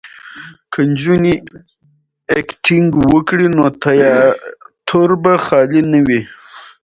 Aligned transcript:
که 0.71 0.79
نجونې 0.91 1.33
اکټینګ 2.39 2.89
وکړي 3.11 3.47
نو 3.57 3.65
تیاتر 3.83 5.09
به 5.23 5.33
خالي 5.45 5.81
نه 5.91 5.99
وي. 6.07 6.21